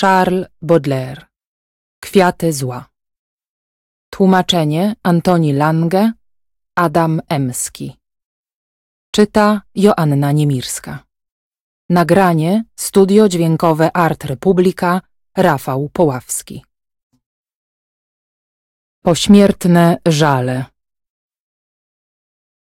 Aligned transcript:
Charles 0.00 0.46
Baudelaire. 0.62 1.26
Kwiaty 2.00 2.52
zła. 2.52 2.88
Tłumaczenie 4.10 4.94
Antoni 5.02 5.52
Lange 5.52 6.12
Adam 6.74 7.20
Emski. 7.28 7.96
Czyta 9.10 9.62
Joanna 9.74 10.32
Niemirska. 10.32 11.04
Nagranie 11.88 12.64
Studio 12.76 13.28
Dźwiękowe 13.28 13.96
Art 13.96 14.24
Republika 14.24 15.00
Rafał 15.36 15.88
Poławski. 15.88 16.64
Pośmiertne 19.02 19.96
żale. 20.06 20.64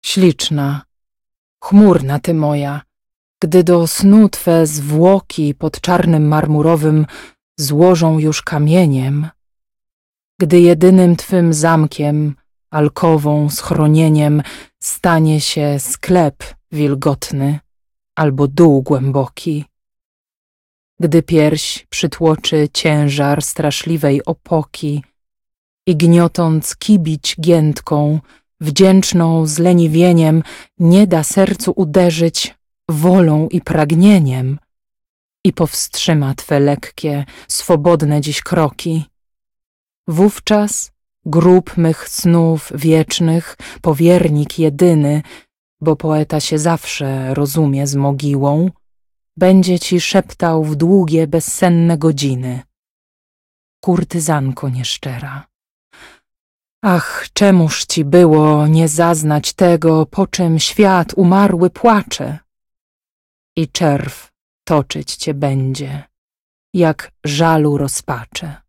Śliczna, 0.05 0.81
chmurna 1.63 2.19
ty 2.19 2.33
moja, 2.33 2.81
gdy 3.43 3.63
do 3.63 3.87
snu 3.87 4.29
twe 4.29 4.67
zwłoki 4.67 5.55
pod 5.55 5.81
czarnym 5.81 6.27
marmurowym 6.27 7.05
złożą 7.59 8.19
już 8.19 8.41
kamieniem, 8.41 9.27
gdy 10.39 10.59
jedynym 10.59 11.15
twym 11.15 11.53
zamkiem, 11.53 12.35
alkową, 12.71 13.49
schronieniem 13.49 14.43
stanie 14.79 15.41
się 15.41 15.79
sklep 15.79 16.43
wilgotny 16.71 17.59
albo 18.15 18.47
dół 18.47 18.81
głęboki, 18.81 19.65
gdy 20.99 21.23
pierś 21.23 21.87
przytłoczy 21.89 22.69
ciężar 22.73 23.41
straszliwej 23.41 24.25
opoki 24.25 25.03
i 25.87 25.95
gniotąc 25.95 26.75
kibić 26.75 27.35
giętką, 27.41 28.19
wdzięczną 28.61 29.47
zleniwieniem, 29.47 30.43
nie 30.79 31.07
da 31.07 31.23
sercu 31.23 31.73
uderzyć 31.75 32.56
wolą 32.89 33.47
i 33.47 33.61
pragnieniem 33.61 34.59
i 35.43 35.53
powstrzyma 35.53 36.35
Twe 36.35 36.59
lekkie, 36.59 37.25
swobodne 37.47 38.21
dziś 38.21 38.41
kroki. 38.41 39.05
Wówczas 40.07 40.91
grób 41.25 41.77
mych 41.77 42.09
snów 42.09 42.71
wiecznych, 42.75 43.57
powiernik 43.81 44.59
jedyny, 44.59 45.21
bo 45.81 45.95
poeta 45.95 46.39
się 46.39 46.59
zawsze 46.59 47.33
rozumie 47.33 47.87
z 47.87 47.95
mogiłą, 47.95 48.71
będzie 49.37 49.79
Ci 49.79 50.01
szeptał 50.01 50.63
w 50.63 50.75
długie, 50.75 51.27
bezsenne 51.27 51.97
godziny. 51.97 52.61
Kurtyzanko 53.83 54.69
nieszczera. 54.69 55.47
Ach, 56.81 57.27
czemuż 57.33 57.85
Ci 57.85 58.05
było 58.05 58.67
nie 58.67 58.87
zaznać 58.87 59.53
tego, 59.53 60.05
po 60.05 60.27
czym 60.27 60.59
świat 60.59 61.13
umarły 61.15 61.69
płacze? 61.69 62.46
I 63.57 63.67
czerw 63.67 64.31
toczyć 64.67 65.15
cię 65.15 65.33
będzie, 65.33 66.03
jak 66.73 67.11
żalu 67.25 67.77
rozpacze. 67.77 68.66